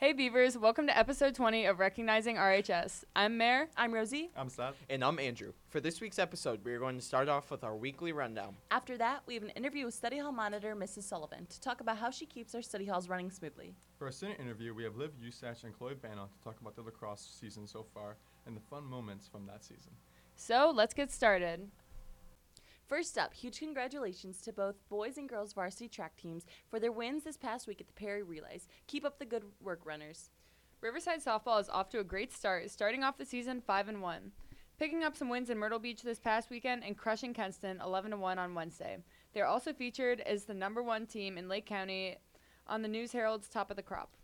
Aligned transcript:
Hey 0.00 0.12
Beavers, 0.12 0.56
welcome 0.56 0.86
to 0.86 0.96
episode 0.96 1.34
20 1.34 1.64
of 1.64 1.80
Recognizing 1.80 2.36
RHS. 2.36 3.02
I'm 3.16 3.36
Mare. 3.36 3.68
I'm 3.76 3.92
Rosie. 3.92 4.30
I'm 4.36 4.48
Seth. 4.48 4.76
And 4.88 5.02
I'm 5.02 5.18
Andrew. 5.18 5.54
For 5.70 5.80
this 5.80 6.00
week's 6.00 6.20
episode, 6.20 6.60
we 6.64 6.72
are 6.72 6.78
going 6.78 6.94
to 6.94 7.04
start 7.04 7.28
off 7.28 7.50
with 7.50 7.64
our 7.64 7.74
weekly 7.74 8.12
rundown. 8.12 8.54
After 8.70 8.96
that, 8.96 9.22
we 9.26 9.34
have 9.34 9.42
an 9.42 9.50
interview 9.50 9.86
with 9.86 9.94
study 9.94 10.18
hall 10.18 10.30
monitor 10.30 10.76
Mrs. 10.76 11.02
Sullivan 11.02 11.46
to 11.46 11.60
talk 11.60 11.80
about 11.80 11.98
how 11.98 12.10
she 12.10 12.26
keeps 12.26 12.54
our 12.54 12.62
study 12.62 12.84
halls 12.86 13.08
running 13.08 13.28
smoothly. 13.28 13.74
For 13.98 14.04
our 14.04 14.12
student 14.12 14.38
interview, 14.38 14.72
we 14.72 14.84
have 14.84 14.94
Liv 14.94 15.10
Usach 15.20 15.64
and 15.64 15.76
Chloe 15.76 15.94
Bannock 15.94 16.32
to 16.32 16.44
talk 16.44 16.60
about 16.60 16.76
the 16.76 16.82
lacrosse 16.82 17.36
season 17.40 17.66
so 17.66 17.84
far 17.92 18.14
and 18.46 18.56
the 18.56 18.62
fun 18.70 18.84
moments 18.84 19.26
from 19.26 19.46
that 19.46 19.64
season. 19.64 19.90
So 20.36 20.72
let's 20.72 20.94
get 20.94 21.10
started. 21.10 21.72
First 22.88 23.18
up, 23.18 23.34
huge 23.34 23.58
congratulations 23.58 24.40
to 24.40 24.52
both 24.52 24.88
boys 24.88 25.18
and 25.18 25.28
girls 25.28 25.52
varsity 25.52 25.88
track 25.88 26.16
teams 26.16 26.46
for 26.70 26.80
their 26.80 26.90
wins 26.90 27.22
this 27.22 27.36
past 27.36 27.66
week 27.66 27.82
at 27.82 27.86
the 27.86 27.92
Perry 27.92 28.22
Relays. 28.22 28.66
Keep 28.86 29.04
up 29.04 29.18
the 29.18 29.26
good 29.26 29.44
work, 29.60 29.80
runners. 29.84 30.30
Riverside 30.80 31.22
softball 31.22 31.60
is 31.60 31.68
off 31.68 31.90
to 31.90 31.98
a 31.98 32.04
great 32.04 32.32
start, 32.32 32.70
starting 32.70 33.04
off 33.04 33.18
the 33.18 33.26
season 33.26 33.60
5 33.60 33.88
and 33.88 34.00
1. 34.00 34.32
Picking 34.78 35.04
up 35.04 35.14
some 35.14 35.28
wins 35.28 35.50
in 35.50 35.58
Myrtle 35.58 35.78
Beach 35.78 36.00
this 36.00 36.18
past 36.18 36.48
weekend 36.48 36.82
and 36.82 36.96
crushing 36.96 37.34
Kenston 37.34 37.78
11 37.84 38.12
to 38.12 38.16
1 38.16 38.38
on 38.38 38.54
Wednesday. 38.54 38.96
They're 39.34 39.44
also 39.44 39.74
featured 39.74 40.20
as 40.20 40.44
the 40.44 40.54
number 40.54 40.82
1 40.82 41.04
team 41.08 41.36
in 41.36 41.46
Lake 41.46 41.66
County 41.66 42.16
on 42.66 42.80
the 42.80 42.88
News 42.88 43.12
Herald's 43.12 43.50
Top 43.50 43.70
of 43.70 43.76
the 43.76 43.82
Crop. 43.82 44.16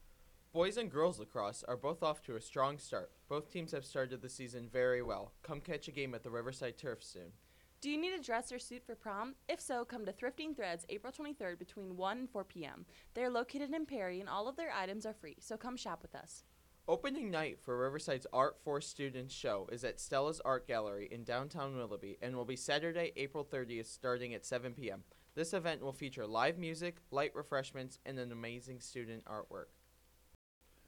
Boys 0.54 0.78
and 0.78 0.90
girls 0.90 1.18
lacrosse 1.18 1.64
are 1.68 1.76
both 1.76 2.02
off 2.02 2.22
to 2.22 2.36
a 2.36 2.40
strong 2.40 2.78
start. 2.78 3.10
Both 3.28 3.52
teams 3.52 3.72
have 3.72 3.84
started 3.84 4.22
the 4.22 4.30
season 4.30 4.70
very 4.72 5.02
well. 5.02 5.32
Come 5.42 5.60
catch 5.60 5.86
a 5.86 5.92
game 5.92 6.14
at 6.14 6.22
the 6.22 6.30
Riverside 6.30 6.78
Turf 6.78 7.02
soon. 7.02 7.32
Do 7.84 7.90
you 7.90 8.00
need 8.00 8.14
a 8.14 8.18
dress 8.18 8.50
or 8.50 8.58
suit 8.58 8.82
for 8.86 8.94
prom? 8.94 9.34
If 9.46 9.60
so, 9.60 9.84
come 9.84 10.06
to 10.06 10.12
Thrifting 10.12 10.56
Threads 10.56 10.86
April 10.88 11.12
23rd 11.12 11.58
between 11.58 11.98
1 11.98 12.18
and 12.18 12.30
4 12.30 12.42
p.m. 12.42 12.86
They 13.12 13.22
are 13.22 13.28
located 13.28 13.74
in 13.74 13.84
Perry 13.84 14.20
and 14.20 14.28
all 14.30 14.48
of 14.48 14.56
their 14.56 14.72
items 14.72 15.04
are 15.04 15.12
free, 15.12 15.36
so 15.38 15.58
come 15.58 15.76
shop 15.76 16.00
with 16.00 16.14
us. 16.14 16.44
Opening 16.88 17.30
night 17.30 17.58
for 17.60 17.76
Riverside's 17.76 18.26
Art 18.32 18.56
for 18.64 18.80
Students 18.80 19.34
show 19.34 19.68
is 19.70 19.84
at 19.84 20.00
Stella's 20.00 20.40
Art 20.46 20.66
Gallery 20.66 21.10
in 21.12 21.24
downtown 21.24 21.76
Willoughby 21.76 22.16
and 22.22 22.34
will 22.34 22.46
be 22.46 22.56
Saturday, 22.56 23.12
April 23.16 23.44
30th, 23.44 23.84
starting 23.84 24.32
at 24.32 24.46
7 24.46 24.72
p.m. 24.72 25.04
This 25.34 25.52
event 25.52 25.82
will 25.82 25.92
feature 25.92 26.26
live 26.26 26.56
music, 26.56 26.96
light 27.10 27.32
refreshments, 27.34 27.98
and 28.06 28.18
an 28.18 28.32
amazing 28.32 28.80
student 28.80 29.26
artwork. 29.26 29.66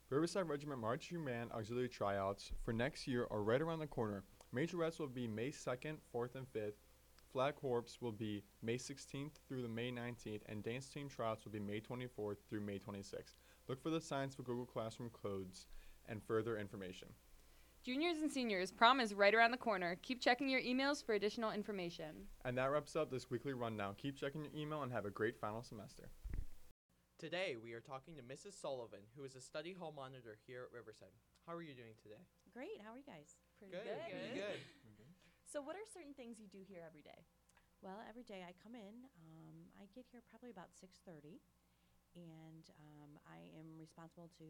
Riverside 0.08 0.48
Regiment 0.48 0.80
Marching 0.80 1.26
Band 1.26 1.52
Auxiliary 1.52 1.90
Tryouts 1.90 2.52
for 2.64 2.72
next 2.72 3.06
year 3.06 3.26
are 3.30 3.42
right 3.42 3.60
around 3.60 3.80
the 3.80 3.86
corner. 3.86 4.24
Majorettes 4.54 4.98
will 4.98 5.08
be 5.08 5.26
May 5.26 5.50
2nd, 5.50 5.96
4th, 6.14 6.36
and 6.36 6.46
5th. 6.54 6.72
Flag 7.32 7.56
Corps 7.56 7.98
will 8.00 8.12
be 8.12 8.42
May 8.62 8.76
16th 8.76 9.32
through 9.46 9.62
the 9.62 9.68
May 9.68 9.90
19th, 9.90 10.42
and 10.48 10.62
dance 10.62 10.88
team 10.88 11.08
tryouts 11.08 11.44
will 11.44 11.52
be 11.52 11.60
May 11.60 11.80
24th 11.80 12.38
through 12.48 12.60
May 12.60 12.78
26th. 12.78 13.34
Look 13.68 13.82
for 13.82 13.90
the 13.90 14.00
signs 14.00 14.34
for 14.34 14.42
Google 14.42 14.66
Classroom 14.66 15.10
codes 15.10 15.66
and 16.08 16.22
further 16.22 16.58
information. 16.58 17.08
Juniors 17.84 18.18
and 18.18 18.30
seniors, 18.30 18.72
prom 18.72 18.98
is 18.98 19.14
right 19.14 19.34
around 19.34 19.52
the 19.52 19.56
corner. 19.56 19.96
Keep 20.02 20.20
checking 20.20 20.48
your 20.48 20.60
emails 20.60 21.04
for 21.04 21.14
additional 21.14 21.52
information. 21.52 22.26
And 22.44 22.58
that 22.58 22.70
wraps 22.70 22.96
up 22.96 23.10
this 23.10 23.30
weekly 23.30 23.52
rundown. 23.52 23.94
Keep 23.96 24.16
checking 24.16 24.42
your 24.42 24.52
email 24.56 24.82
and 24.82 24.92
have 24.92 25.06
a 25.06 25.10
great 25.10 25.38
final 25.38 25.62
semester. 25.62 26.08
Today, 27.18 27.56
we 27.62 27.72
are 27.72 27.80
talking 27.80 28.14
to 28.16 28.22
Mrs. 28.22 28.60
Sullivan, 28.60 29.00
who 29.16 29.24
is 29.24 29.36
a 29.36 29.40
study 29.40 29.72
hall 29.72 29.92
monitor 29.94 30.36
here 30.46 30.66
at 30.66 30.76
Riverside. 30.76 31.14
How 31.46 31.54
are 31.54 31.62
you 31.62 31.74
doing 31.74 31.94
today? 32.02 32.20
Great. 32.52 32.82
How 32.84 32.92
are 32.92 32.98
you 32.98 33.06
guys? 33.06 33.36
Pretty 33.58 33.72
good. 33.72 33.86
good. 33.86 34.34
good. 34.34 34.60
So, 35.46 35.62
what 35.62 35.78
are 35.78 35.86
certain 35.86 36.10
things 36.10 36.42
you 36.42 36.50
do 36.50 36.66
here 36.66 36.82
every 36.82 37.06
day? 37.06 37.22
Well, 37.78 38.02
every 38.02 38.26
day 38.26 38.42
I 38.42 38.50
come 38.58 38.74
in. 38.74 39.06
Um, 39.14 39.70
I 39.78 39.86
get 39.94 40.02
here 40.10 40.18
probably 40.26 40.50
about 40.50 40.74
6:30, 40.74 41.38
and 42.18 42.66
um, 42.82 43.14
I 43.22 43.54
am 43.54 43.78
responsible 43.78 44.26
to 44.42 44.46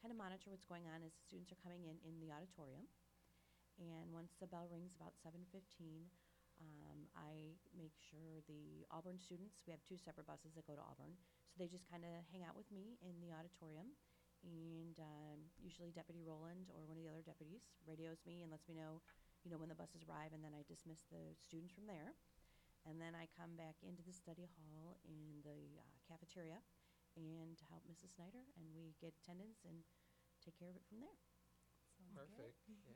kind 0.00 0.08
of 0.08 0.16
monitor 0.16 0.48
what's 0.48 0.64
going 0.64 0.88
on 0.88 1.04
as 1.04 1.12
students 1.20 1.52
are 1.52 1.60
coming 1.60 1.84
in 1.84 2.00
in 2.00 2.16
the 2.16 2.32
auditorium. 2.32 2.88
And 3.76 4.08
once 4.08 4.40
the 4.40 4.48
bell 4.48 4.72
rings 4.72 4.96
about 4.96 5.20
7:15, 5.20 6.08
um, 6.64 7.12
I 7.12 7.60
make 7.76 7.92
sure 8.00 8.40
the 8.48 8.88
Auburn 8.88 9.20
students. 9.20 9.60
We 9.68 9.76
have 9.76 9.84
two 9.84 10.00
separate 10.00 10.24
buses 10.24 10.56
that 10.56 10.64
go 10.64 10.72
to 10.72 10.82
Auburn, 10.88 11.12
so 11.52 11.60
they 11.60 11.68
just 11.68 11.84
kind 11.92 12.08
of 12.08 12.24
hang 12.32 12.40
out 12.48 12.56
with 12.56 12.72
me 12.72 12.96
in 13.04 13.20
the 13.20 13.36
auditorium. 13.36 13.92
And 14.40 14.96
um, 14.96 15.38
usually 15.60 15.92
Deputy 15.92 16.24
Roland 16.24 16.70
or 16.72 16.86
one 16.88 16.96
of 16.96 17.02
the 17.02 17.10
other 17.10 17.26
deputies 17.26 17.68
radios 17.84 18.22
me 18.22 18.46
and 18.46 18.54
lets 18.54 18.64
me 18.70 18.78
know 18.78 19.02
you 19.44 19.50
know, 19.50 19.58
when 19.58 19.68
the 19.70 19.78
buses 19.78 20.02
arrive, 20.06 20.32
and 20.34 20.42
then 20.42 20.52
I 20.54 20.62
dismiss 20.66 21.04
the 21.10 21.34
students 21.38 21.72
from 21.74 21.86
there. 21.86 22.14
And 22.86 22.96
then 23.02 23.12
I 23.12 23.28
come 23.36 23.58
back 23.58 23.76
into 23.84 24.00
the 24.06 24.14
study 24.14 24.48
hall 24.56 24.96
in 25.04 25.42
the 25.44 25.76
uh, 25.76 25.84
cafeteria 26.08 26.62
and 27.18 27.58
to 27.58 27.64
help 27.68 27.82
Mrs. 27.90 28.14
Snyder, 28.16 28.40
and 28.56 28.70
we 28.72 28.94
get 29.02 29.12
attendance 29.18 29.60
and 29.66 29.82
take 30.40 30.54
care 30.56 30.70
of 30.70 30.76
it 30.78 30.86
from 30.86 31.02
there. 31.02 31.16
Perfect. 32.14 32.54
Yeah. 32.70 32.94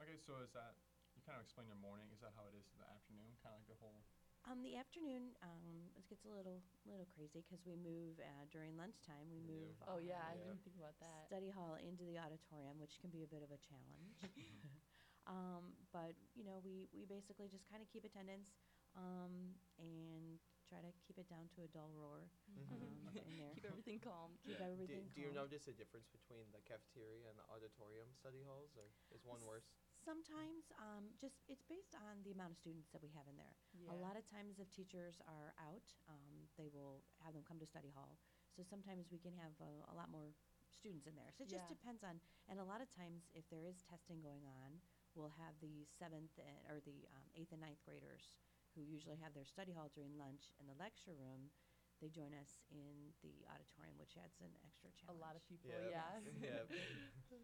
Okay, 0.00 0.16
so 0.18 0.40
is 0.40 0.50
that, 0.56 0.74
you 1.14 1.20
kind 1.22 1.36
of 1.38 1.44
explain 1.44 1.68
your 1.68 1.78
morning, 1.78 2.08
is 2.10 2.24
that 2.24 2.32
how 2.34 2.48
it 2.48 2.56
is 2.56 2.64
in 2.72 2.80
the 2.80 2.88
afternoon? 2.88 3.36
Kind 3.44 3.52
of 3.54 3.62
like 3.62 3.68
the 3.70 3.78
whole. 3.78 4.02
Um, 4.48 4.64
the 4.66 4.74
afternoon, 4.74 5.38
um, 5.44 5.92
it 5.94 6.02
gets 6.10 6.26
a 6.26 6.32
little 6.32 6.58
little 6.82 7.06
crazy 7.14 7.44
because 7.46 7.62
we 7.62 7.78
move 7.78 8.18
uh, 8.18 8.42
during 8.50 8.74
lunchtime. 8.74 9.30
We 9.30 9.38
You 9.38 9.46
do. 9.46 9.54
move. 9.70 9.76
Oh, 9.86 10.02
yeah, 10.02 10.26
I 10.26 10.34
Yeah. 10.34 10.50
didn't 10.50 10.66
think 10.66 10.74
about 10.74 10.98
that. 10.98 11.30
Study 11.30 11.52
hall 11.54 11.78
into 11.78 12.02
the 12.02 12.18
auditorium, 12.18 12.82
which 12.82 12.98
can 12.98 13.14
be 13.14 13.22
a 13.22 13.30
bit 13.30 13.46
of 13.46 13.54
a 13.54 13.60
challenge. 13.62 14.18
um, 15.26 15.74
but 15.92 16.14
you 16.34 16.44
know, 16.44 16.60
we 16.64 16.88
we 16.92 17.04
basically 17.06 17.48
just 17.48 17.68
kind 17.68 17.82
of 17.82 17.88
keep 17.88 18.04
attendance 18.04 18.50
um, 18.96 19.54
and 19.78 20.38
try 20.68 20.78
to 20.80 20.90
keep 21.06 21.18
it 21.18 21.28
down 21.28 21.48
to 21.56 21.62
a 21.64 21.68
dull 21.68 21.90
roar 21.94 22.28
Mhm. 22.58 22.72
um, 22.72 23.12
in 23.28 23.36
there. 23.38 23.52
Keep 23.54 23.64
everything 23.66 23.98
calm. 24.00 24.32
Keep 24.44 24.60
Yeah. 24.60 24.66
everything 24.72 25.04
do, 25.06 25.14
do 25.14 25.20
you 25.20 25.30
calm. 25.30 25.34
notice 25.34 25.68
a 25.68 25.72
difference 25.72 26.08
between 26.08 26.50
the 26.52 26.60
cafeteria 26.62 27.28
and 27.28 27.38
the 27.38 27.46
auditorium 27.48 28.12
study 28.14 28.42
halls, 28.42 28.76
or 28.76 28.90
is 29.14 29.24
one 29.24 29.40
S- 29.40 29.46
worse? 29.46 29.68
Sometimes, 30.02 30.72
um, 30.82 31.14
just 31.20 31.46
it's 31.46 31.62
based 31.62 31.94
on 31.94 32.22
the 32.26 32.32
amount 32.32 32.50
of 32.50 32.58
students 32.58 32.90
that 32.90 33.00
we 33.02 33.08
have 33.14 33.28
in 33.30 33.36
there. 33.38 33.54
A 33.86 33.94
lot 33.94 34.16
of 34.18 34.26
times, 34.26 34.58
if 34.58 34.66
teachers 34.70 35.22
are 35.30 35.54
out, 35.62 35.94
um, 36.08 36.48
they 36.58 36.66
will 36.68 37.04
have 37.22 37.34
them 37.34 37.44
come 37.46 37.58
to 37.62 37.66
study 37.66 37.90
hall. 37.94 38.18
So 38.50 38.62
sometimes 38.66 39.10
we 39.12 39.18
can 39.18 39.32
have 39.38 39.54
a, 39.62 39.86
a 39.92 39.94
lot 39.94 40.10
more 40.10 40.34
students 40.74 41.06
in 41.06 41.14
there. 41.14 41.30
So 41.30 41.44
it 41.44 41.50
just 41.50 41.68
depends 41.68 42.02
on. 42.02 42.18
And 42.50 42.58
a 42.58 42.64
lot 42.66 42.82
of 42.82 42.90
times, 42.90 43.30
if 43.34 43.46
there 43.48 43.62
is 43.64 43.82
testing 43.86 44.20
going 44.20 44.42
on, 44.44 44.82
we'll 45.14 45.34
have 45.40 45.54
the 45.60 45.84
seventh 45.98 46.32
and, 46.40 46.58
or 46.70 46.80
the 46.84 47.04
um, 47.12 47.26
eighth 47.36 47.52
and 47.52 47.60
ninth 47.62 47.80
graders 47.84 48.32
who 48.74 48.80
usually 48.82 49.20
have 49.20 49.32
their 49.36 49.44
study 49.48 49.72
hall 49.72 49.92
during 49.92 50.16
lunch 50.16 50.52
in 50.60 50.66
the 50.66 50.76
lecture 50.80 51.14
room. 51.16 51.52
They 52.00 52.10
join 52.10 52.34
us 52.34 52.64
in 52.72 53.14
the 53.22 53.46
auditorium, 53.46 53.94
which 54.00 54.18
adds 54.18 54.34
an 54.42 54.50
extra 54.66 54.90
challenge. 54.90 55.06
a 55.06 55.14
challenge. 55.14 55.22
lot 55.22 55.34
of 55.38 55.42
people, 55.46 55.70
Yep. 55.70 55.86
yeah. 55.92 56.10
Yep. 56.42 56.66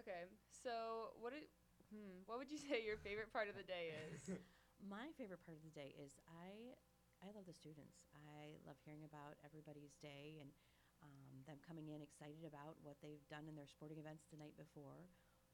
Okay, 0.00 0.24
so 0.48 1.12
what 1.20 1.36
did, 1.36 1.44
hmm, 1.92 2.24
what 2.24 2.40
would 2.40 2.48
you 2.48 2.56
say 2.68 2.80
your 2.80 2.96
favorite 2.96 3.28
part 3.32 3.48
of 3.52 3.56
the 3.56 3.66
day 3.66 3.92
is? 4.08 4.24
My 4.80 5.12
favorite 5.20 5.44
part 5.44 5.60
of 5.60 5.64
the 5.64 5.74
day 5.74 5.94
is 6.00 6.16
I 6.26 6.74
I 7.22 7.30
love 7.38 7.46
the 7.46 7.54
students. 7.54 8.02
I 8.18 8.58
love 8.66 8.74
hearing 8.82 9.06
about 9.06 9.38
everybody's 9.46 9.94
day 10.02 10.42
and 10.42 10.50
um, 11.06 11.44
them 11.46 11.62
coming 11.62 11.86
in 11.94 12.02
excited 12.02 12.42
about 12.42 12.74
what 12.82 12.98
they've 12.98 13.22
done 13.30 13.46
in 13.46 13.54
their 13.54 13.68
sporting 13.70 14.02
events 14.02 14.26
the 14.26 14.40
night 14.42 14.58
before, 14.58 15.06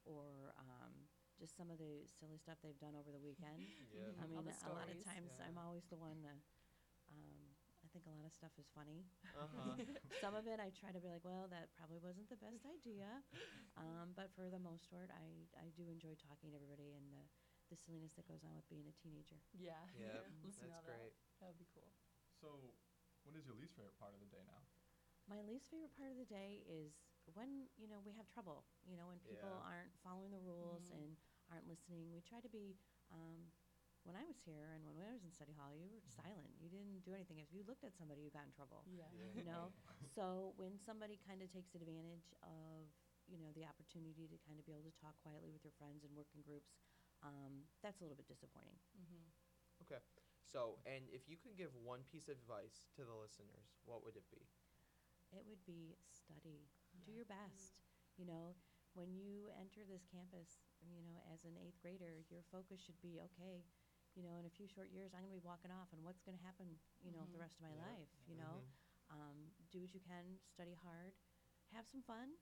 or 0.09 0.57
um, 0.57 0.95
just 1.39 1.57
some 1.57 1.71
of 1.71 1.79
the 1.79 2.05
silly 2.19 2.37
stuff 2.39 2.59
they've 2.63 2.79
done 2.83 2.95
over 2.99 3.11
the 3.15 3.23
weekend. 3.23 3.63
Yeah. 3.95 4.11
I 4.21 4.27
All 4.35 4.43
mean, 4.43 4.47
the 4.47 4.55
a 4.67 4.71
lot 4.75 4.87
of 4.91 4.99
stories. 4.99 5.07
times 5.07 5.31
I'm 5.43 5.59
always 5.59 5.87
the 5.91 5.99
one. 5.99 6.19
To, 6.27 6.35
um, 7.15 7.39
I 7.83 7.87
think 7.95 8.05
a 8.05 8.13
lot 8.15 8.27
of 8.27 8.35
stuff 8.35 8.53
is 8.61 8.69
funny. 8.75 9.07
Uh-huh. 9.33 9.79
some 10.23 10.35
of 10.35 10.45
it 10.51 10.59
I 10.61 10.69
try 10.75 10.91
to 10.93 11.01
be 11.01 11.09
like, 11.09 11.25
well, 11.25 11.47
that 11.49 11.71
probably 11.79 11.99
wasn't 12.03 12.29
the 12.29 12.37
best 12.39 12.67
idea, 12.69 13.23
um, 13.81 14.13
but 14.19 14.29
for 14.35 14.51
the 14.51 14.61
most 14.61 14.91
part, 14.93 15.09
I 15.15 15.47
I 15.57 15.71
do 15.79 15.87
enjoy 15.89 16.19
talking 16.21 16.51
to 16.53 16.57
everybody 16.59 16.93
and 16.99 17.07
the 17.09 17.23
the 17.73 17.77
silliness 17.79 18.17
that 18.17 18.25
goes 18.29 18.41
on 18.45 18.57
with 18.57 18.65
being 18.73 18.89
a 18.89 18.95
teenager. 18.97 19.39
Yeah. 19.57 19.85
Yeah, 19.97 20.25
Listen 20.45 20.69
to 20.69 20.73
that's 20.73 20.81
all 20.81 20.85
that. 20.89 20.99
great. 21.01 21.15
That 21.41 21.53
would 21.53 21.61
be 21.61 21.69
cool. 21.73 21.93
So, 22.41 22.73
what 23.29 23.37
is 23.37 23.45
your 23.45 23.57
least 23.61 23.77
favorite 23.77 23.97
part 24.01 24.17
of 24.17 24.21
the 24.25 24.31
day 24.33 24.41
now? 24.49 24.65
My 25.29 25.45
least 25.45 25.69
favorite 25.69 25.93
part 25.93 26.09
of 26.13 26.17
the 26.17 26.25
day 26.29 26.65
is 26.65 26.97
when 27.37 27.69
you 27.77 27.85
know 27.89 28.01
we 28.01 28.17
have 28.17 28.25
trouble. 28.33 28.65
You 28.89 28.97
know 28.97 29.09
when 29.13 29.21
people 29.21 29.49
Yeah. 29.53 29.69
aren't 29.69 29.93
following 30.01 30.33
the 30.33 30.41
rules 30.41 30.89
Mhm. 30.89 30.97
and 30.97 31.09
aren't 31.51 31.69
listening. 31.69 32.13
We 32.13 32.23
try 32.25 32.41
to 32.41 32.51
be. 32.51 32.77
Um, 33.13 33.49
when 34.07 34.17
I 34.17 34.25
was 34.25 34.41
here 34.41 34.73
and 34.73 34.89
when 34.89 35.05
I 35.05 35.13
was 35.13 35.21
in 35.21 35.29
study 35.29 35.53
hall, 35.53 35.75
you 35.77 35.85
were 35.93 36.01
silent. 36.01 36.49
You 36.57 36.73
didn't 36.73 37.05
do 37.05 37.13
anything. 37.13 37.45
If 37.45 37.53
you 37.53 37.61
looked 37.69 37.85
at 37.85 37.93
somebody, 37.93 38.25
you 38.25 38.33
got 38.33 38.49
in 38.49 38.55
trouble. 38.57 38.87
Yeah. 38.89 39.05
Yeah. 39.13 39.29
You 39.37 39.45
know. 39.45 39.69
so 40.17 40.57
when 40.57 40.81
somebody 40.81 41.21
kind 41.29 41.45
of 41.45 41.53
takes 41.53 41.77
advantage 41.77 42.33
of 42.41 42.89
you 43.29 43.37
know 43.37 43.53
the 43.53 43.69
opportunity 43.69 44.25
to 44.33 44.37
kind 44.49 44.57
of 44.57 44.65
be 44.65 44.73
able 44.73 44.89
to 44.89 44.97
talk 44.97 45.13
quietly 45.21 45.53
with 45.53 45.61
your 45.61 45.77
friends 45.77 46.09
and 46.09 46.15
work 46.17 46.31
in 46.33 46.41
groups, 46.41 46.81
um, 47.21 47.69
that's 47.85 48.01
a 48.01 48.05
little 48.07 48.17
bit 48.17 48.31
disappointing. 48.31 48.81
Mm-hmm. 48.97 49.29
Okay. 49.85 50.01
So, 50.41 50.81
and 50.89 51.05
if 51.13 51.29
you 51.29 51.37
could 51.37 51.61
give 51.61 51.77
one 51.77 52.01
piece 52.09 52.33
of 52.33 52.41
advice 52.41 52.89
to 52.97 53.05
the 53.05 53.13
listeners, 53.13 53.77
what 53.85 54.01
would 54.01 54.17
it 54.17 54.25
be? 54.33 54.41
It 55.37 55.45
would 55.45 55.61
be 55.69 56.01
study. 56.09 56.65
Do 57.05 57.13
your 57.13 57.29
best. 57.29 57.85
You 58.17 58.25
know, 58.25 58.57
when 58.99 59.15
you 59.15 59.55
enter 59.55 59.87
this 59.87 60.03
campus, 60.11 60.59
you 60.83 60.99
know, 61.07 61.23
as 61.31 61.47
an 61.47 61.55
eighth 61.63 61.79
grader, 61.79 62.19
your 62.27 62.43
focus 62.51 62.83
should 62.83 62.99
be 62.99 63.23
okay. 63.31 63.63
You 64.19 64.27
know, 64.27 64.35
in 64.43 64.51
a 64.51 64.51
few 64.51 64.67
short 64.67 64.91
years, 64.91 65.15
I'm 65.15 65.23
going 65.23 65.31
to 65.31 65.39
be 65.39 65.47
walking 65.47 65.71
off, 65.71 65.95
and 65.95 66.03
what's 66.03 66.19
going 66.27 66.35
to 66.35 66.43
happen? 66.43 66.67
You 66.99 67.15
know, 67.15 67.23
the 67.31 67.39
Mhm. 67.39 67.47
rest 67.47 67.55
of 67.63 67.63
my 67.63 67.75
Yeah. 67.79 67.87
life. 67.95 68.11
You 68.27 68.35
know, 68.35 68.55
Mhm. 68.59 69.15
um, 69.15 69.39
do 69.71 69.79
what 69.81 69.95
you 69.95 70.01
can, 70.03 70.41
study 70.51 70.75
hard, 70.75 71.15
have 71.71 71.87
some 71.87 72.03
fun, 72.03 72.35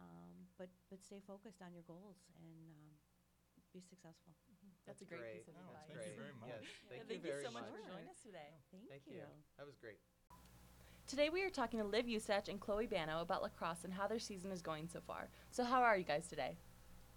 um, 0.00 0.48
but 0.56 0.70
but 0.88 1.04
stay 1.04 1.20
focused 1.20 1.60
on 1.60 1.74
your 1.74 1.84
goals 1.84 2.24
and 2.40 2.72
um, 2.72 2.96
be 3.72 3.80
successful. 3.80 4.32
That's, 4.86 5.02
a 5.02 5.04
great, 5.04 5.20
great. 5.20 5.32
piece 5.44 5.48
of 5.48 5.56
Oh, 5.56 5.68
advice. 5.68 5.88
thank 5.92 6.06
you 6.06 6.12
very 6.16 6.32
much. 6.40 6.48
Yes, 6.48 6.64
Yeah, 6.64 6.88
thank, 6.88 7.08
thank 7.08 7.24
you 7.24 7.32
very 7.32 7.44
so 7.44 7.50
much, 7.52 7.68
for 7.68 7.80
joining 7.84 8.08
us 8.08 8.20
today. 8.22 8.48
Thank, 8.72 8.88
Thank 8.88 9.06
you. 9.06 9.20
That 9.58 9.66
was 9.66 9.76
great. 9.76 10.00
Today 11.08 11.30
we 11.30 11.42
are 11.42 11.48
talking 11.48 11.80
to 11.80 11.86
Liv 11.86 12.04
Usach 12.04 12.48
and 12.50 12.60
Chloe 12.60 12.86
Bano 12.86 13.22
about 13.22 13.42
lacrosse 13.42 13.84
and 13.84 13.94
how 13.94 14.06
their 14.06 14.18
season 14.18 14.52
is 14.52 14.60
going 14.60 14.86
so 14.86 15.00
far. 15.00 15.30
So 15.50 15.64
how 15.64 15.80
are 15.80 15.96
you 15.96 16.04
guys 16.04 16.26
today? 16.28 16.58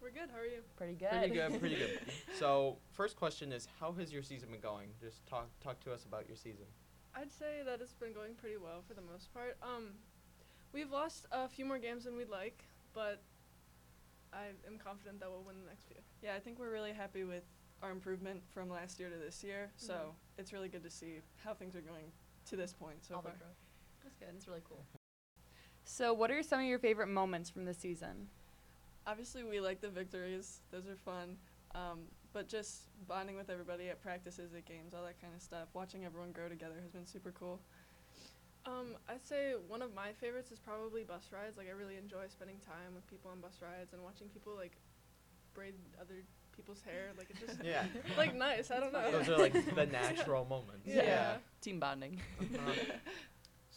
We're 0.02 0.12
good. 0.12 0.30
How 0.34 0.40
are 0.40 0.46
you? 0.46 0.62
Pretty 0.78 0.94
good. 0.94 1.10
Pretty 1.10 1.34
good, 1.36 1.60
pretty 1.60 1.76
good. 1.76 2.00
So, 2.40 2.78
first 2.94 3.18
question 3.18 3.52
is, 3.52 3.68
how 3.82 3.92
has 4.00 4.14
your 4.14 4.24
season 4.24 4.50
been 4.50 4.62
going? 4.62 4.88
Just 5.02 5.28
talk 5.28 5.50
talk 5.60 5.82
to 5.82 5.92
us 5.94 6.06
about 6.06 6.26
your 6.26 6.38
season. 6.38 6.66
I'd 7.14 7.30
say 7.34 7.64
that 7.66 7.82
it's 7.82 7.94
been 7.94 8.14
going 8.14 8.34
pretty 8.36 8.56
well 8.56 8.82
for 8.88 8.94
the 8.94 9.02
most 9.02 9.32
part. 9.34 9.58
Um, 9.62 9.90
we've 10.72 10.90
lost 10.90 11.26
a 11.34 11.50
few 11.50 11.66
more 11.66 11.78
games 11.78 12.06
than 12.06 12.16
we'd 12.16 12.30
like, 12.30 12.64
but 12.94 13.22
I 14.32 14.46
am 14.66 14.80
confident 14.80 15.20
that 15.20 15.30
we'll 15.30 15.44
win 15.44 15.58
the 15.60 15.68
next 15.68 15.84
few. 15.88 15.98
Yeah, 16.24 16.34
I 16.36 16.40
think 16.40 16.60
we're 16.60 16.72
really 16.72 16.94
happy 16.94 17.26
with 17.26 17.44
our 17.84 17.92
improvement 17.92 18.42
from 18.54 18.70
last 18.70 19.00
year 19.02 19.10
to 19.10 19.18
this 19.18 19.44
year. 19.44 19.70
So 19.76 19.94
Mhm. 19.94 20.40
it's 20.40 20.54
really 20.54 20.70
good 20.70 20.84
to 20.84 20.90
see 20.90 21.20
how 21.44 21.54
things 21.54 21.76
are 21.76 21.82
going 21.82 22.12
to 22.46 22.56
this 22.56 22.72
point 22.74 23.04
so 23.04 23.16
All 23.16 23.22
the 23.22 23.30
far. 23.32 23.38
Growth. 24.02 24.04
That's 24.04 24.18
good. 24.18 24.36
It's 24.36 24.48
really 24.48 24.62
cool. 24.68 24.84
So, 25.84 26.14
what 26.14 26.32
are 26.32 26.44
some 26.44 26.60
of 26.60 26.66
your 26.66 26.80
favorite 26.80 27.08
moments 27.08 27.50
from 27.50 27.66
the 27.66 27.74
season? 27.74 28.28
Obviously, 29.08 29.44
we 29.44 29.60
like 29.60 29.82
the 29.82 29.90
victories; 29.90 30.62
those 30.72 30.88
are 30.88 30.96
fun. 30.96 31.38
Um, 31.74 32.02
but 32.34 32.48
just 32.48 32.84
bonding 33.08 33.36
with 33.36 33.50
everybody 33.50 33.90
at 33.90 34.02
practices, 34.02 34.54
at 34.54 34.66
games, 34.66 34.94
all 34.94 35.04
that 35.04 35.20
kind 35.20 35.34
of 35.36 35.42
stuff. 35.42 35.68
Watching 35.74 36.06
everyone 36.06 36.32
grow 36.32 36.50
together 36.50 36.76
has 36.82 36.92
been 36.92 37.06
super 37.06 37.32
cool. 37.32 37.60
Um, 38.66 38.96
I'd 39.10 39.26
say 39.26 39.54
one 39.68 39.82
of 39.82 39.94
my 39.96 40.12
favorites 40.14 40.52
is 40.52 40.60
probably 40.60 41.04
bus 41.04 41.30
rides. 41.34 41.58
Like 41.58 41.68
I 41.68 41.72
really 41.72 41.98
enjoy 41.98 42.26
spending 42.28 42.58
time 42.66 42.94
with 42.94 43.08
people 43.10 43.32
on 43.32 43.40
bus 43.42 43.60
rides 43.62 43.94
and 43.94 44.04
watching 44.04 44.28
people 44.28 44.54
like 44.56 44.74
braid 45.54 45.74
other 46.00 46.24
people's 46.56 46.82
hair. 46.82 47.10
Like 47.18 47.28
it's 47.32 47.40
just 47.40 47.58
Yeah. 47.64 47.86
like 48.18 48.36
nice. 48.36 48.70
I 48.70 48.80
don't 48.80 48.94
know. 48.94 49.12
Those 49.12 49.30
are 49.30 49.38
like 49.38 49.54
the 49.54 49.86
natural 49.92 50.46
moments. 50.46 50.86
Yeah. 50.86 51.38
Team 51.62 51.80
bonding. 51.80 52.20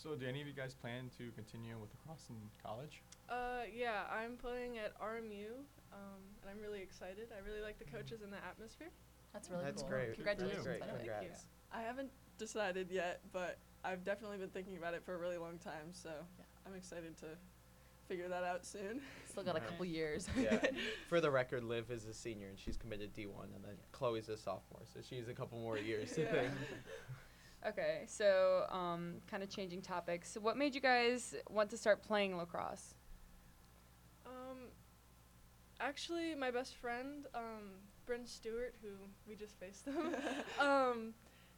So, 0.04 0.14
do 0.14 0.26
any 0.28 0.42
of 0.42 0.46
you 0.46 0.52
guys 0.52 0.74
plan 0.74 1.08
to 1.16 1.30
continue 1.32 1.78
with 1.80 1.88
lacrosse 1.96 2.26
in 2.28 2.36
college? 2.62 3.00
Uh, 3.30 3.64
yeah, 3.74 4.02
I'm 4.12 4.36
playing 4.36 4.76
at 4.76 4.92
RMU, 5.00 5.56
um, 5.94 6.20
and 6.42 6.50
I'm 6.50 6.60
really 6.60 6.82
excited. 6.82 7.28
I 7.34 7.40
really 7.48 7.62
like 7.62 7.78
the 7.78 7.86
coaches 7.86 8.20
and 8.20 8.30
the 8.30 8.36
atmosphere. 8.46 8.90
That's 9.32 9.48
really 9.48 9.64
That's 9.64 9.80
cool. 9.80 9.90
great. 9.90 10.14
Congratulations. 10.16 10.62
That's 10.66 10.66
great. 10.66 10.80
by 10.80 10.86
the. 10.88 10.92
Thank 10.92 11.04
you. 11.06 11.10
Congrats. 11.20 11.44
I 11.72 11.80
haven't 11.80 12.10
decided 12.36 12.90
yet, 12.90 13.22
but 13.32 13.56
I've 13.82 14.04
definitely 14.04 14.36
been 14.36 14.50
thinking 14.50 14.76
about 14.76 14.92
it 14.92 15.02
for 15.06 15.14
a 15.14 15.18
really 15.18 15.38
long 15.38 15.56
time. 15.56 15.88
So 15.92 16.10
Yeah. 16.38 16.44
I'm 16.66 16.74
excited 16.74 17.16
to 17.20 17.28
figure 18.06 18.28
that 18.28 18.44
out 18.44 18.66
soon. 18.66 19.00
Still 19.26 19.42
got 19.42 19.56
a 19.56 19.60
couple 19.60 19.86
years. 19.86 20.28
Yeah. 20.38 20.58
For 21.08 21.22
the 21.22 21.30
record, 21.30 21.64
Liv 21.64 21.90
is 21.90 22.04
a 22.04 22.12
senior 22.12 22.48
and 22.48 22.58
she's 22.58 22.76
committed 22.76 23.14
D1, 23.14 23.54
and 23.54 23.64
then 23.64 23.76
Chloe's 23.92 24.28
a 24.28 24.36
sophomore, 24.36 24.82
so 24.92 25.00
she 25.00 25.16
has 25.16 25.28
a 25.28 25.32
couple 25.34 25.58
more 25.58 25.78
years 25.78 26.12
to 26.12 26.20
Yeah. 26.22 26.32
think. 26.32 26.50
Okay, 27.66 28.02
so 28.06 28.66
um, 28.70 29.14
kind 29.26 29.42
of 29.42 29.48
changing 29.48 29.80
topics. 29.80 30.32
So, 30.32 30.40
what 30.40 30.56
made 30.56 30.74
you 30.74 30.80
guys 30.80 31.34
want 31.48 31.70
to 31.70 31.78
start 31.78 32.02
playing 32.02 32.36
lacrosse? 32.36 32.94
Um, 34.26 34.68
actually, 35.80 36.34
my 36.34 36.50
best 36.50 36.76
friend, 36.76 37.26
um, 37.34 37.80
Bryn 38.04 38.26
Stewart, 38.26 38.74
who 38.82 38.90
we 39.26 39.34
just 39.34 39.58
faced 39.58 39.86
them, 39.86 40.14
um, 40.60 41.14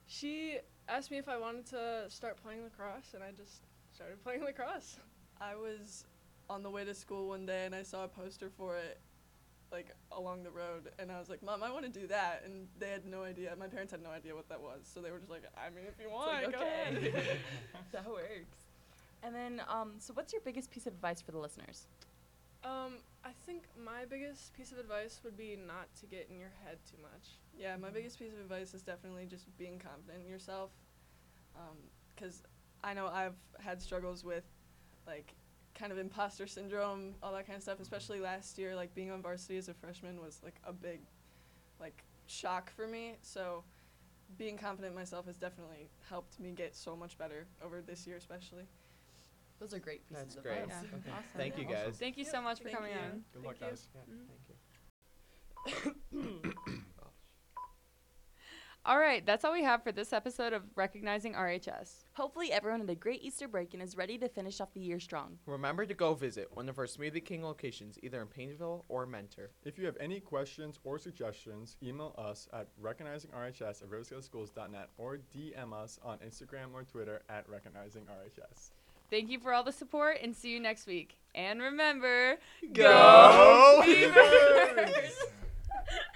she 0.06 0.58
asked 0.88 1.10
me 1.10 1.18
if 1.18 1.28
I 1.28 1.36
wanted 1.38 1.66
to 1.66 2.04
start 2.08 2.36
playing 2.40 2.62
lacrosse, 2.62 3.14
and 3.14 3.24
I 3.24 3.32
just 3.32 3.62
started 3.92 4.22
playing 4.22 4.44
lacrosse. 4.44 4.98
I 5.40 5.56
was 5.56 6.04
on 6.48 6.62
the 6.62 6.70
way 6.70 6.84
to 6.84 6.94
school 6.94 7.28
one 7.28 7.44
day 7.44 7.66
and 7.66 7.74
I 7.74 7.82
saw 7.82 8.04
a 8.04 8.08
poster 8.08 8.48
for 8.48 8.76
it 8.76 9.00
like 9.72 9.94
along 10.12 10.42
the 10.42 10.50
road 10.50 10.90
and 10.98 11.10
I 11.10 11.18
was 11.18 11.28
like, 11.28 11.42
Mom, 11.42 11.62
I 11.62 11.70
want 11.70 11.84
to 11.92 12.00
do 12.00 12.06
that 12.08 12.42
and 12.44 12.68
they 12.78 12.90
had 12.90 13.04
no 13.06 13.22
idea. 13.22 13.54
My 13.58 13.66
parents 13.66 13.92
had 13.92 14.02
no 14.02 14.10
idea 14.10 14.34
what 14.34 14.48
that 14.48 14.60
was. 14.60 14.80
So 14.82 15.00
they 15.00 15.10
were 15.10 15.18
just 15.18 15.30
like, 15.30 15.44
I 15.56 15.70
mean 15.70 15.84
if 15.86 15.94
you 16.02 16.10
want, 16.10 16.44
like, 16.44 16.52
go 16.52 16.58
okay. 16.58 17.08
ahead. 17.08 17.38
that 17.92 18.06
works. 18.08 18.64
And 19.22 19.34
then, 19.34 19.62
um, 19.68 19.94
so 19.98 20.14
what's 20.14 20.32
your 20.32 20.42
biggest 20.42 20.70
piece 20.70 20.86
of 20.86 20.92
advice 20.92 21.20
for 21.20 21.32
the 21.32 21.38
listeners? 21.38 21.86
Um, 22.64 22.98
I 23.24 23.30
think 23.44 23.64
my 23.82 24.04
biggest 24.08 24.54
piece 24.54 24.72
of 24.72 24.78
advice 24.78 25.20
would 25.24 25.36
be 25.36 25.56
not 25.66 25.86
to 26.00 26.06
get 26.06 26.28
in 26.30 26.38
your 26.38 26.52
head 26.64 26.78
too 26.90 27.00
much. 27.02 27.38
yeah, 27.56 27.76
my 27.76 27.90
biggest 27.90 28.18
piece 28.18 28.32
of 28.32 28.40
advice 28.40 28.74
is 28.74 28.82
definitely 28.82 29.26
just 29.26 29.44
being 29.58 29.78
confident 29.78 30.24
in 30.24 30.30
yourself. 30.30 30.70
Because 32.14 32.42
I 32.84 32.92
know 32.94 33.06
I've 33.06 33.36
had 33.58 33.80
struggles 33.80 34.24
with 34.24 34.44
like 35.06 35.34
kind 35.76 35.92
of 35.92 35.98
imposter 35.98 36.46
syndrome, 36.46 37.14
all 37.22 37.32
that 37.32 37.46
kind 37.46 37.56
of 37.56 37.62
stuff, 37.62 37.78
especially 37.80 38.18
last 38.20 38.58
year. 38.58 38.74
Like 38.74 38.94
being 38.94 39.10
on 39.10 39.22
varsity 39.22 39.56
as 39.58 39.68
a 39.68 39.74
freshman 39.74 40.20
was 40.20 40.40
like 40.42 40.56
a 40.64 40.72
big 40.72 41.00
like 41.78 42.02
shock 42.26 42.70
for 42.74 42.86
me. 42.88 43.14
So 43.22 43.62
being 44.38 44.56
confident 44.56 44.92
in 44.92 44.98
myself 44.98 45.26
has 45.26 45.36
definitely 45.36 45.88
helped 46.08 46.40
me 46.40 46.50
get 46.50 46.74
so 46.74 46.96
much 46.96 47.16
better 47.18 47.46
over 47.64 47.80
this 47.82 48.06
year, 48.06 48.16
especially. 48.16 48.64
Those 49.60 49.72
are 49.72 49.78
great 49.78 50.06
pieces 50.08 50.24
That's 50.24 50.36
of 50.36 50.42
great. 50.42 50.58
advice. 50.62 50.74
Yeah. 50.82 50.98
Okay. 50.98 51.10
Awesome. 51.10 51.22
Thank 51.36 51.56
you 51.58 51.64
Awesome. 51.64 51.76
guys. 51.90 51.96
Thank 51.98 52.16
you 52.18 52.24
so 52.24 52.42
much 52.42 52.58
for 52.58 52.64
thank 52.64 52.76
coming 52.76 52.92
you. 52.92 52.98
on. 52.98 53.24
Good 53.32 53.44
luck, 53.44 53.56
Thank 53.58 53.72
you. 53.72 53.76
guys. 53.76 53.88
Yeah, 53.94 54.14
Mhm. 54.14 54.26
thank 55.64 55.84
you. 55.84 55.92
All 58.88 59.00
right, 59.00 59.26
that's 59.26 59.44
all 59.44 59.52
we 59.52 59.64
have 59.64 59.82
for 59.82 59.90
this 59.90 60.12
episode 60.12 60.52
of 60.52 60.62
Recognizing 60.76 61.32
RHS. 61.32 62.04
Hopefully, 62.12 62.52
everyone 62.52 62.78
had 62.78 62.90
a 62.90 62.94
great 62.94 63.20
Easter 63.20 63.48
break 63.48 63.74
and 63.74 63.82
is 63.82 63.96
ready 63.96 64.16
to 64.18 64.28
finish 64.28 64.60
off 64.60 64.72
the 64.74 64.80
year 64.80 65.00
strong. 65.00 65.38
Remember 65.44 65.84
to 65.84 65.92
go 65.92 66.14
visit 66.14 66.48
one 66.54 66.68
of 66.68 66.78
our 66.78 66.84
Smoothie 66.84 67.24
King 67.24 67.42
locations, 67.42 67.98
either 68.04 68.22
in 68.22 68.28
Painesville 68.28 68.84
or 68.88 69.04
Mentor. 69.04 69.50
If 69.64 69.76
you 69.76 69.86
have 69.86 69.96
any 69.98 70.20
questions 70.20 70.78
or 70.84 71.00
suggestions, 71.00 71.76
email 71.82 72.14
us 72.16 72.46
at 72.52 72.68
recognizingrhs 72.80 73.60
at 73.60 73.90
riversideschools.net 73.90 74.90
or 74.98 75.18
DM 75.34 75.72
us 75.72 75.98
on 76.04 76.18
Instagram 76.18 76.72
or 76.72 76.84
Twitter 76.84 77.22
at 77.28 77.44
recognizingrhs. 77.50 78.70
Thank 79.10 79.30
you 79.30 79.40
for 79.40 79.52
all 79.52 79.64
the 79.64 79.72
support 79.72 80.18
and 80.22 80.32
see 80.32 80.50
you 80.50 80.60
next 80.60 80.86
week. 80.86 81.16
And 81.34 81.60
remember, 81.60 82.36
Go 82.72 83.82
Beavers! 83.84 85.18